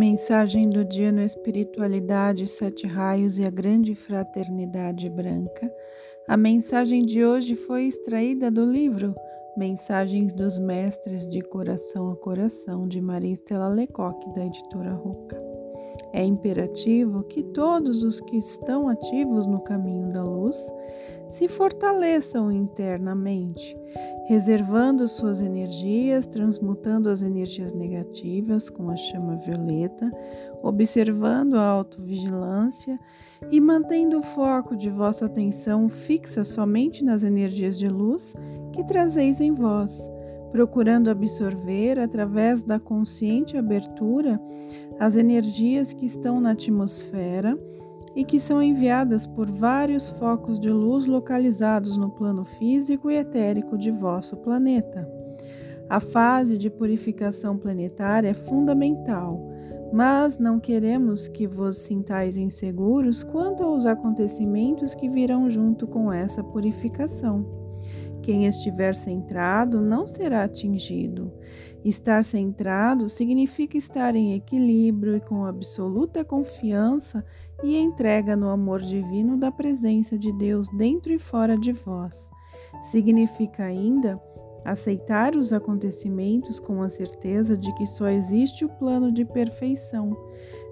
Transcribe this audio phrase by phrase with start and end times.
[0.00, 5.70] Mensagem do dia no Espiritualidade, Sete Raios e a Grande Fraternidade Branca.
[6.26, 9.14] A mensagem de hoje foi extraída do livro
[9.58, 15.38] Mensagens dos Mestres de Coração a Coração, de Maria Estela Lecoque, da editora Roca.
[16.12, 20.56] É imperativo que todos os que estão ativos no caminho da luz
[21.30, 23.76] se fortaleçam internamente,
[24.26, 30.10] reservando suas energias, transmutando as energias negativas com a chama violeta,
[30.62, 32.98] observando a autovigilância
[33.50, 38.34] e mantendo o foco de vossa atenção fixa somente nas energias de luz
[38.72, 40.08] que trazeis em vós,
[40.52, 44.40] procurando absorver através da consciente abertura
[44.98, 47.58] as energias que estão na atmosfera
[48.14, 53.78] e que são enviadas por vários focos de luz localizados no plano físico e etérico
[53.78, 55.08] de vosso planeta.
[55.88, 59.40] A fase de purificação planetária é fundamental,
[59.92, 66.44] mas não queremos que vos sintais inseguros quanto aos acontecimentos que virão junto com essa
[66.44, 67.59] purificação.
[68.22, 71.32] Quem estiver centrado não será atingido.
[71.84, 77.24] Estar centrado significa estar em equilíbrio e com absoluta confiança
[77.62, 82.30] e entrega no amor divino da presença de Deus dentro e fora de vós.
[82.90, 84.20] Significa ainda
[84.64, 90.14] aceitar os acontecimentos com a certeza de que só existe o plano de perfeição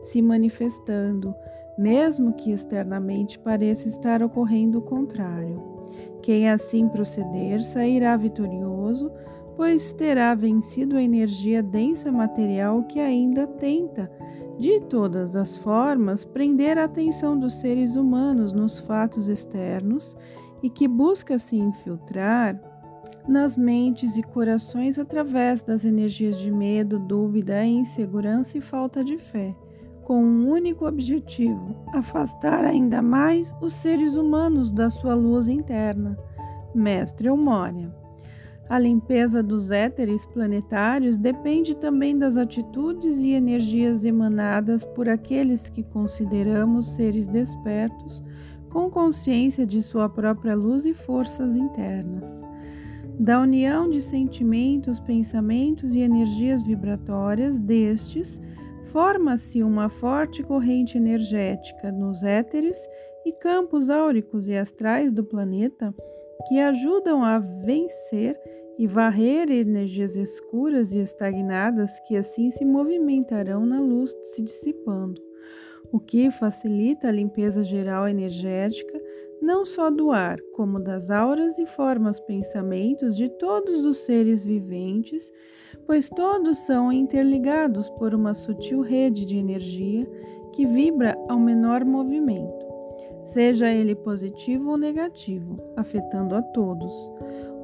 [0.03, 1.35] se manifestando,
[1.79, 5.78] mesmo que externamente pareça estar ocorrendo o contrário.
[6.23, 9.11] Quem assim proceder sairá vitorioso,
[9.57, 14.11] pois terá vencido a energia densa material que ainda tenta,
[14.59, 20.17] de todas as formas, prender a atenção dos seres humanos nos fatos externos
[20.63, 22.61] e que busca se infiltrar
[23.27, 29.55] nas mentes e corações através das energias de medo, dúvida, insegurança e falta de fé
[30.09, 36.19] com um único objetivo: afastar ainda mais os seres humanos da sua luz interna.
[36.75, 37.95] Mestre Eumória.
[38.71, 45.83] A limpeza dos éteres planetários depende também das atitudes e energias emanadas por aqueles que
[45.83, 48.23] consideramos seres despertos,
[48.71, 52.31] com consciência de sua própria luz e forças internas.
[53.19, 58.41] Da união de sentimentos, pensamentos e energias vibratórias destes,
[58.93, 62.79] forma-se uma forte corrente energética nos éteres
[63.25, 65.95] e campos áuricos e astrais do planeta
[66.49, 68.39] que ajudam a vencer
[68.79, 75.21] e varrer energias escuras e estagnadas que assim se movimentarão na luz se dissipando,
[75.93, 78.99] o que facilita a limpeza geral energética
[79.41, 85.33] não só do ar, como das auras e formas pensamentos de todos os seres viventes,
[85.87, 90.07] pois todos são interligados por uma sutil rede de energia
[90.53, 92.67] que vibra ao menor movimento,
[93.33, 96.93] seja ele positivo ou negativo, afetando a todos.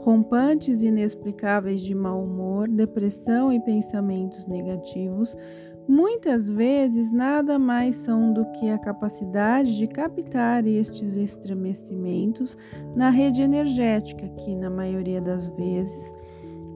[0.01, 5.35] Rompantes inexplicáveis de mau humor, depressão e pensamentos negativos
[5.89, 12.57] muitas vezes nada mais são do que a capacidade de captar estes estremecimentos
[12.97, 16.13] na rede energética que, na maioria das vezes,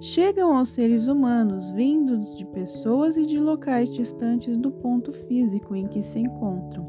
[0.00, 5.86] chegam aos seres humanos vindos de pessoas e de locais distantes do ponto físico em
[5.88, 6.86] que se encontram.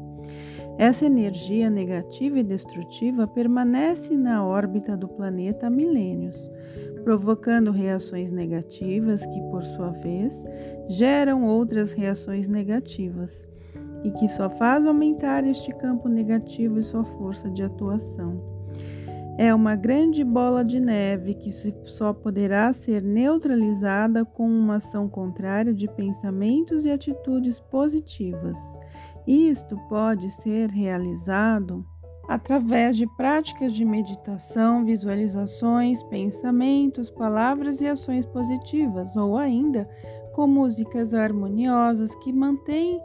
[0.78, 6.50] Essa energia negativa e destrutiva permanece na órbita do planeta há milênios
[7.00, 10.34] provocando reações negativas que, por sua vez,
[10.88, 13.46] geram outras reações negativas
[14.04, 18.40] e que só faz aumentar este campo negativo e sua força de atuação.
[19.38, 21.50] É uma grande bola de neve que
[21.84, 28.58] só poderá ser neutralizada com uma ação contrária de pensamentos e atitudes positivas.
[29.26, 31.86] Isto pode ser realizado
[32.30, 39.90] através de práticas de meditação, visualizações, pensamentos, palavras e ações positivas, ou ainda
[40.32, 43.02] com músicas harmoniosas que mantêm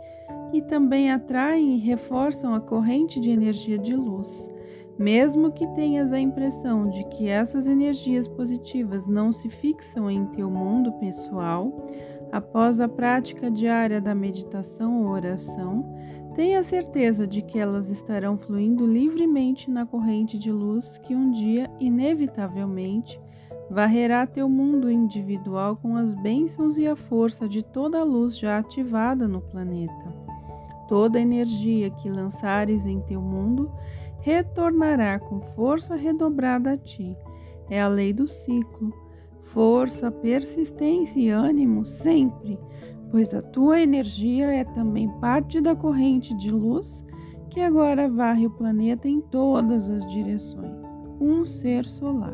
[0.53, 4.29] e também atraem e reforçam a corrente de energia de luz.
[4.95, 10.51] Mesmo que tenhas a impressão de que essas energias positivas não se fixam em teu
[10.51, 11.87] mundo pessoal,
[12.31, 15.83] após a prática diária da meditação ou oração,
[16.35, 21.71] Tenha certeza de que elas estarão fluindo livremente na corrente de luz que um dia,
[21.79, 23.17] inevitavelmente,
[23.69, 28.57] varrerá teu mundo individual com as bênçãos e a força de toda a luz já
[28.57, 30.13] ativada no planeta.
[30.89, 33.71] Toda a energia que lançares em teu mundo
[34.19, 37.15] retornará com força redobrada a ti.
[37.69, 38.93] É a lei do ciclo.
[39.41, 42.59] Força, persistência e ânimo sempre
[43.15, 47.01] pois a tua energia é também parte da corrente de luz
[47.49, 50.85] que agora varre o planeta em todas as direções
[51.21, 52.33] um ser solar.